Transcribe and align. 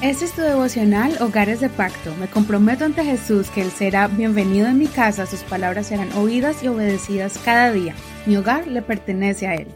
Este 0.00 0.26
es 0.26 0.32
tu 0.32 0.42
devocional 0.42 1.20
Hogares 1.20 1.58
de 1.58 1.68
Pacto. 1.68 2.14
Me 2.20 2.30
comprometo 2.30 2.84
ante 2.84 3.02
Jesús 3.02 3.50
que 3.50 3.62
Él 3.62 3.72
será 3.72 4.06
bienvenido 4.06 4.68
en 4.68 4.78
mi 4.78 4.86
casa, 4.86 5.26
sus 5.26 5.40
palabras 5.40 5.88
serán 5.88 6.12
oídas 6.12 6.62
y 6.62 6.68
obedecidas 6.68 7.36
cada 7.44 7.72
día. 7.72 7.96
Mi 8.24 8.36
hogar 8.36 8.68
le 8.68 8.80
pertenece 8.80 9.48
a 9.48 9.56
Él. 9.56 9.66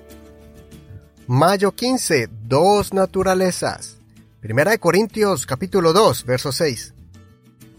Mayo 1.26 1.72
15. 1.72 2.28
Dos 2.44 2.94
naturalezas. 2.94 3.96
Primera 4.40 4.70
de 4.70 4.78
Corintios 4.78 5.44
capítulo 5.44 5.92
2, 5.92 6.24
verso 6.24 6.52
6. 6.52 6.94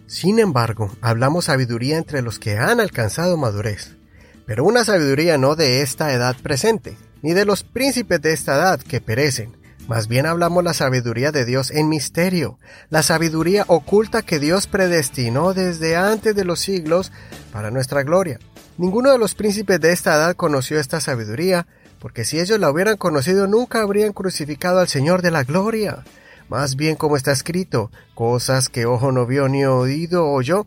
Sin 0.05 0.37
embargo, 0.37 0.91
hablamos 0.99 1.45
sabiduría 1.45 1.97
entre 1.97 2.21
los 2.21 2.39
que 2.39 2.57
han 2.57 2.81
alcanzado 2.81 3.37
madurez, 3.37 3.95
pero 4.45 4.65
una 4.65 4.83
sabiduría 4.83 5.37
no 5.37 5.55
de 5.55 5.81
esta 5.81 6.11
edad 6.11 6.35
presente, 6.43 6.97
ni 7.21 7.31
de 7.31 7.45
los 7.45 7.63
príncipes 7.63 8.21
de 8.21 8.33
esta 8.33 8.55
edad 8.55 8.81
que 8.81 8.99
perecen 8.99 9.62
más 9.87 10.07
bien 10.07 10.25
hablamos 10.25 10.63
la 10.63 10.73
sabiduría 10.73 11.31
de 11.31 11.45
Dios 11.45 11.71
en 11.71 11.89
misterio, 11.89 12.57
la 12.89 13.03
sabiduría 13.03 13.65
oculta 13.67 14.21
que 14.21 14.39
Dios 14.39 14.67
predestinó 14.67 15.53
desde 15.53 15.97
antes 15.97 16.35
de 16.35 16.45
los 16.45 16.59
siglos 16.59 17.11
para 17.51 17.69
nuestra 17.69 18.03
gloria. 18.03 18.39
Ninguno 18.77 19.11
de 19.11 19.17
los 19.17 19.35
príncipes 19.35 19.79
de 19.81 19.91
esta 19.91 20.15
edad 20.15 20.35
conoció 20.35 20.79
esta 20.79 21.01
sabiduría, 21.01 21.67
porque 21.99 22.25
si 22.25 22.39
ellos 22.39 22.59
la 22.59 22.71
hubieran 22.71 22.97
conocido 22.97 23.45
nunca 23.47 23.81
habrían 23.81 24.13
crucificado 24.13 24.79
al 24.79 24.87
Señor 24.87 25.21
de 25.21 25.31
la 25.31 25.43
gloria. 25.43 26.03
Más 26.49 26.75
bien 26.75 26.95
como 26.95 27.17
está 27.17 27.31
escrito, 27.31 27.91
cosas 28.15 28.69
que 28.69 28.85
ojo 28.85 29.11
no 29.11 29.25
vio 29.25 29.47
ni 29.47 29.65
oído 29.65 30.27
oyó, 30.27 30.65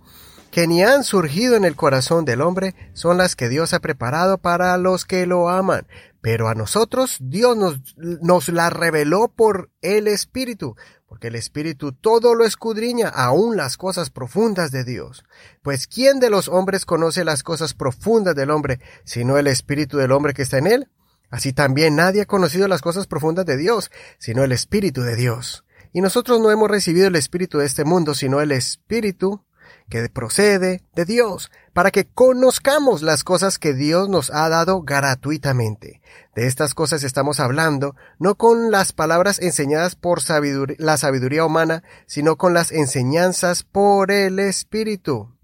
que 0.50 0.66
ni 0.66 0.82
han 0.82 1.04
surgido 1.04 1.56
en 1.56 1.64
el 1.64 1.76
corazón 1.76 2.24
del 2.24 2.40
hombre, 2.40 2.74
son 2.92 3.18
las 3.18 3.36
que 3.36 3.48
Dios 3.48 3.74
ha 3.74 3.80
preparado 3.80 4.38
para 4.38 4.76
los 4.78 5.04
que 5.04 5.26
lo 5.26 5.48
aman. 5.48 5.86
Pero 6.26 6.48
a 6.48 6.56
nosotros 6.56 7.18
Dios 7.20 7.56
nos, 7.56 7.94
nos 7.96 8.48
la 8.48 8.68
reveló 8.68 9.28
por 9.28 9.70
el 9.80 10.08
Espíritu, 10.08 10.74
porque 11.06 11.28
el 11.28 11.36
Espíritu 11.36 11.92
todo 11.92 12.34
lo 12.34 12.44
escudriña, 12.44 13.10
aun 13.10 13.56
las 13.56 13.76
cosas 13.76 14.10
profundas 14.10 14.72
de 14.72 14.82
Dios. 14.82 15.22
Pues 15.62 15.86
¿quién 15.86 16.18
de 16.18 16.28
los 16.28 16.48
hombres 16.48 16.84
conoce 16.84 17.24
las 17.24 17.44
cosas 17.44 17.74
profundas 17.74 18.34
del 18.34 18.50
hombre, 18.50 18.80
sino 19.04 19.38
el 19.38 19.46
Espíritu 19.46 19.98
del 19.98 20.10
hombre 20.10 20.34
que 20.34 20.42
está 20.42 20.58
en 20.58 20.66
él? 20.66 20.88
Así 21.30 21.52
también 21.52 21.94
nadie 21.94 22.22
ha 22.22 22.26
conocido 22.26 22.66
las 22.66 22.82
cosas 22.82 23.06
profundas 23.06 23.46
de 23.46 23.56
Dios, 23.56 23.92
sino 24.18 24.42
el 24.42 24.50
Espíritu 24.50 25.02
de 25.02 25.14
Dios. 25.14 25.64
Y 25.92 26.00
nosotros 26.00 26.40
no 26.40 26.50
hemos 26.50 26.68
recibido 26.68 27.06
el 27.06 27.14
Espíritu 27.14 27.58
de 27.58 27.66
este 27.66 27.84
mundo, 27.84 28.16
sino 28.16 28.40
el 28.40 28.50
Espíritu 28.50 29.45
que 29.88 30.08
procede 30.08 30.82
de 30.94 31.04
Dios, 31.04 31.50
para 31.72 31.90
que 31.90 32.06
conozcamos 32.06 33.02
las 33.02 33.24
cosas 33.24 33.58
que 33.58 33.74
Dios 33.74 34.08
nos 34.08 34.30
ha 34.30 34.48
dado 34.48 34.82
gratuitamente. 34.82 36.00
De 36.34 36.46
estas 36.46 36.74
cosas 36.74 37.02
estamos 37.02 37.40
hablando, 37.40 37.94
no 38.18 38.36
con 38.36 38.70
las 38.70 38.92
palabras 38.92 39.38
enseñadas 39.38 39.94
por 39.94 40.20
la 40.78 40.96
sabiduría 40.96 41.44
humana, 41.44 41.82
sino 42.06 42.36
con 42.36 42.54
las 42.54 42.72
enseñanzas 42.72 43.62
por 43.62 44.10
el 44.10 44.38
Espíritu, 44.38 45.36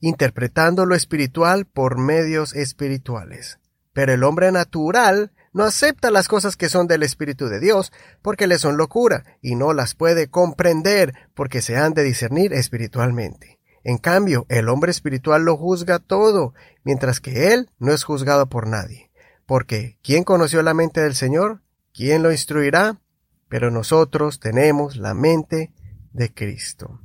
interpretando 0.00 0.86
lo 0.86 0.94
espiritual 0.94 1.66
por 1.66 1.98
medios 1.98 2.54
espirituales. 2.54 3.58
Pero 3.92 4.12
el 4.12 4.24
hombre 4.24 4.52
natural 4.52 5.32
no 5.52 5.64
acepta 5.64 6.10
las 6.10 6.28
cosas 6.28 6.56
que 6.56 6.68
son 6.68 6.86
del 6.86 7.02
Espíritu 7.02 7.48
de 7.48 7.60
Dios, 7.60 7.92
porque 8.22 8.46
le 8.46 8.58
son 8.58 8.76
locura, 8.76 9.24
y 9.42 9.56
no 9.56 9.72
las 9.72 9.94
puede 9.94 10.28
comprender, 10.28 11.14
porque 11.34 11.62
se 11.62 11.76
han 11.76 11.94
de 11.94 12.04
discernir 12.04 12.52
espiritualmente. 12.52 13.58
En 13.82 13.98
cambio, 13.98 14.46
el 14.48 14.68
hombre 14.68 14.90
espiritual 14.90 15.44
lo 15.44 15.56
juzga 15.56 15.98
todo, 15.98 16.54
mientras 16.84 17.20
que 17.20 17.52
él 17.52 17.70
no 17.78 17.92
es 17.92 18.04
juzgado 18.04 18.46
por 18.48 18.66
nadie. 18.66 19.10
Porque, 19.46 19.98
¿quién 20.02 20.22
conoció 20.22 20.62
la 20.62 20.74
mente 20.74 21.00
del 21.00 21.14
Señor? 21.14 21.62
¿Quién 21.92 22.22
lo 22.22 22.30
instruirá? 22.30 23.00
Pero 23.48 23.70
nosotros 23.70 24.38
tenemos 24.38 24.96
la 24.96 25.14
mente 25.14 25.72
de 26.12 26.32
Cristo. 26.32 27.00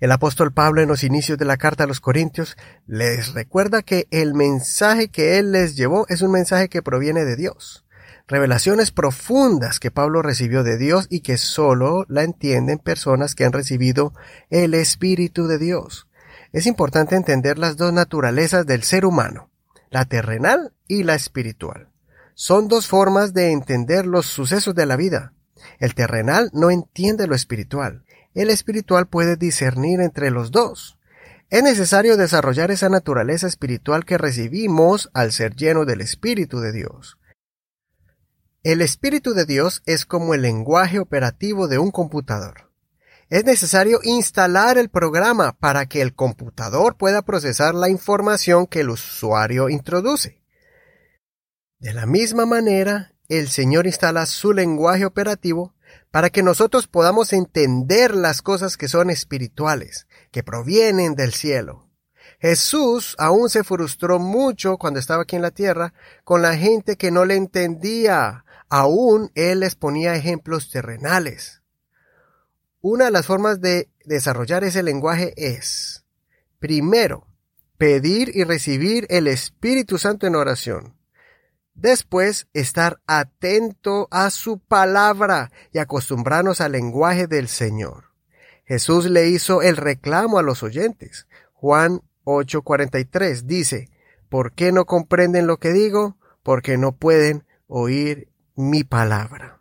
El 0.00 0.12
apóstol 0.12 0.52
Pablo 0.52 0.80
en 0.80 0.88
los 0.88 1.04
inicios 1.04 1.38
de 1.38 1.44
la 1.44 1.56
carta 1.56 1.84
a 1.84 1.86
los 1.86 2.00
Corintios 2.00 2.56
les 2.86 3.34
recuerda 3.34 3.82
que 3.82 4.06
el 4.10 4.34
mensaje 4.34 5.08
que 5.08 5.38
él 5.38 5.52
les 5.52 5.76
llevó 5.76 6.06
es 6.08 6.22
un 6.22 6.32
mensaje 6.32 6.68
que 6.68 6.82
proviene 6.82 7.24
de 7.24 7.36
Dios. 7.36 7.84
Revelaciones 8.26 8.90
profundas 8.90 9.80
que 9.80 9.90
Pablo 9.90 10.20
recibió 10.20 10.62
de 10.62 10.76
Dios 10.76 11.06
y 11.08 11.20
que 11.20 11.38
solo 11.38 12.04
la 12.08 12.24
entienden 12.24 12.78
personas 12.78 13.34
que 13.34 13.44
han 13.44 13.52
recibido 13.52 14.12
el 14.50 14.74
Espíritu 14.74 15.46
de 15.46 15.58
Dios. 15.58 16.08
Es 16.52 16.66
importante 16.66 17.16
entender 17.16 17.58
las 17.58 17.76
dos 17.76 17.92
naturalezas 17.92 18.66
del 18.66 18.82
ser 18.82 19.06
humano, 19.06 19.50
la 19.90 20.04
terrenal 20.04 20.74
y 20.86 21.04
la 21.04 21.14
espiritual. 21.14 21.88
Son 22.34 22.68
dos 22.68 22.86
formas 22.86 23.32
de 23.32 23.50
entender 23.50 24.06
los 24.06 24.26
sucesos 24.26 24.74
de 24.74 24.86
la 24.86 24.96
vida. 24.96 25.32
El 25.78 25.94
terrenal 25.94 26.50
no 26.52 26.70
entiende 26.70 27.26
lo 27.26 27.34
espiritual 27.34 28.04
el 28.34 28.50
espiritual 28.50 29.06
puede 29.06 29.36
discernir 29.36 30.00
entre 30.00 30.30
los 30.30 30.50
dos. 30.50 30.98
Es 31.50 31.62
necesario 31.62 32.16
desarrollar 32.16 32.70
esa 32.70 32.88
naturaleza 32.88 33.46
espiritual 33.46 34.04
que 34.04 34.18
recibimos 34.18 35.10
al 35.14 35.32
ser 35.32 35.54
lleno 35.56 35.86
del 35.86 36.02
Espíritu 36.02 36.60
de 36.60 36.72
Dios. 36.72 37.18
El 38.62 38.82
Espíritu 38.82 39.32
de 39.32 39.46
Dios 39.46 39.82
es 39.86 40.04
como 40.04 40.34
el 40.34 40.42
lenguaje 40.42 40.98
operativo 40.98 41.68
de 41.68 41.78
un 41.78 41.90
computador. 41.90 42.70
Es 43.30 43.44
necesario 43.44 44.00
instalar 44.02 44.78
el 44.78 44.88
programa 44.88 45.52
para 45.58 45.86
que 45.86 46.02
el 46.02 46.14
computador 46.14 46.96
pueda 46.96 47.22
procesar 47.22 47.74
la 47.74 47.88
información 47.88 48.66
que 48.66 48.80
el 48.80 48.90
usuario 48.90 49.68
introduce. 49.68 50.42
De 51.78 51.92
la 51.94 52.06
misma 52.06 52.46
manera, 52.46 53.14
el 53.28 53.48
Señor 53.48 53.86
instala 53.86 54.26
su 54.26 54.52
lenguaje 54.52 55.04
operativo 55.04 55.74
para 56.10 56.30
que 56.30 56.42
nosotros 56.42 56.86
podamos 56.86 57.32
entender 57.32 58.14
las 58.14 58.42
cosas 58.42 58.76
que 58.76 58.88
son 58.88 59.10
espirituales, 59.10 60.06
que 60.30 60.42
provienen 60.42 61.14
del 61.14 61.32
cielo. 61.32 61.88
Jesús 62.40 63.16
aún 63.18 63.50
se 63.50 63.64
frustró 63.64 64.18
mucho 64.18 64.76
cuando 64.78 65.00
estaba 65.00 65.22
aquí 65.22 65.36
en 65.36 65.42
la 65.42 65.50
tierra 65.50 65.92
con 66.24 66.42
la 66.42 66.56
gente 66.56 66.96
que 66.96 67.10
no 67.10 67.24
le 67.24 67.34
entendía. 67.34 68.44
Aún 68.68 69.30
él 69.34 69.60
les 69.60 69.74
ponía 69.74 70.14
ejemplos 70.14 70.70
terrenales. 70.70 71.62
Una 72.80 73.06
de 73.06 73.10
las 73.10 73.26
formas 73.26 73.60
de 73.60 73.90
desarrollar 74.04 74.62
ese 74.62 74.82
lenguaje 74.82 75.34
es, 75.36 76.04
primero, 76.58 77.26
pedir 77.76 78.30
y 78.34 78.44
recibir 78.44 79.06
el 79.10 79.26
Espíritu 79.26 79.98
Santo 79.98 80.26
en 80.26 80.36
oración. 80.36 80.97
Después, 81.78 82.48
estar 82.54 83.00
atento 83.06 84.08
a 84.10 84.30
su 84.30 84.58
palabra 84.58 85.52
y 85.72 85.78
acostumbrarnos 85.78 86.60
al 86.60 86.72
lenguaje 86.72 87.28
del 87.28 87.46
Señor. 87.46 88.06
Jesús 88.64 89.06
le 89.06 89.28
hizo 89.28 89.62
el 89.62 89.76
reclamo 89.76 90.38
a 90.38 90.42
los 90.42 90.64
oyentes. 90.64 91.28
Juan 91.52 92.02
8:43 92.24 93.42
dice, 93.44 93.90
¿por 94.28 94.52
qué 94.52 94.72
no 94.72 94.86
comprenden 94.86 95.46
lo 95.46 95.58
que 95.58 95.72
digo? 95.72 96.16
Porque 96.42 96.76
no 96.76 96.92
pueden 96.92 97.44
oír 97.68 98.28
mi 98.56 98.82
palabra. 98.82 99.60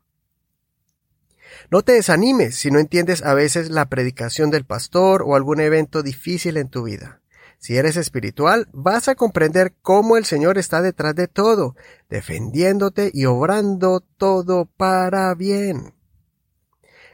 No 1.70 1.84
te 1.84 1.94
desanimes 1.94 2.56
si 2.56 2.72
no 2.72 2.80
entiendes 2.80 3.24
a 3.24 3.36
veces 3.36 3.70
la 3.70 3.90
predicación 3.90 4.50
del 4.50 4.66
pastor 4.66 5.22
o 5.22 5.36
algún 5.36 5.60
evento 5.60 6.02
difícil 6.02 6.58
en 6.58 6.70
tu 6.70 6.84
vida. 6.84 7.22
Si 7.60 7.76
eres 7.76 7.98
espiritual, 7.98 8.68
vas 8.72 9.08
a 9.08 9.16
comprender 9.16 9.74
cómo 9.82 10.18
el 10.18 10.26
Señor 10.26 10.58
está 10.58 10.82
detrás 10.82 11.16
de 11.16 11.28
todo, 11.28 11.76
defendiéndote 12.10 13.10
y 13.14 13.26
obrando 13.26 14.02
todo 14.18 14.66
para 14.66 15.34
bien. 15.34 15.96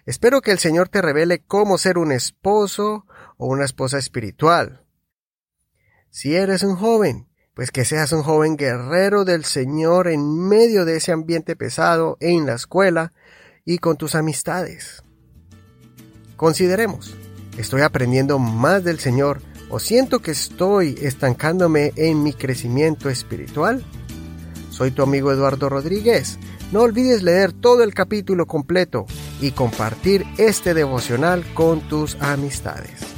Espero 0.06 0.42
que 0.42 0.52
el 0.52 0.60
Señor 0.60 0.90
te 0.90 1.02
revele 1.02 1.40
cómo 1.40 1.78
ser 1.78 1.98
un 1.98 2.12
esposo 2.12 3.06
o 3.38 3.48
una 3.48 3.64
esposa 3.64 3.98
espiritual. 3.98 4.84
Si 6.10 6.36
eres 6.36 6.64
un 6.64 6.76
joven, 6.76 7.28
pues 7.54 7.72
que 7.72 7.86
seas 7.86 8.12
un 8.12 8.24
joven 8.24 8.58
guerrero 8.58 9.26
del 9.26 9.46
Señor 9.46 10.08
en 10.08 10.48
medio 10.48 10.86
de 10.86 10.98
ese 10.98 11.12
ambiente 11.12 11.56
pesado 11.56 12.18
en 12.20 12.46
la 12.46 12.56
escuela 12.56 13.14
y 13.64 13.78
con 13.78 13.96
tus 13.96 14.14
amistades. 14.16 15.04
Consideremos, 16.36 17.16
estoy 17.58 17.82
aprendiendo 17.82 18.40
más 18.40 18.84
del 18.84 19.00
Señor 19.00 19.42
o 19.74 19.80
siento 19.80 20.20
que 20.20 20.30
estoy 20.30 20.96
estancándome 21.02 21.94
en 21.96 22.22
mi 22.22 22.32
crecimiento 22.34 23.10
espiritual? 23.10 23.84
Soy 24.70 24.92
tu 24.92 25.02
amigo 25.02 25.32
Eduardo 25.32 25.68
Rodríguez. 25.68 26.38
No 26.72 26.82
olvides 26.82 27.24
leer 27.24 27.54
todo 27.54 27.82
el 27.82 27.92
capítulo 27.96 28.46
completo 28.46 29.08
y 29.42 29.50
compartir 29.50 30.26
este 30.38 30.76
devocional 30.76 31.44
con 31.56 31.82
tus 31.90 32.18
amistades. 32.22 33.13